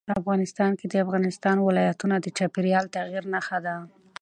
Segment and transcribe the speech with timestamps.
[0.21, 3.75] افغانستان کې د افغانستان ولايتونه د چاپېریال د تغیر نښه ده.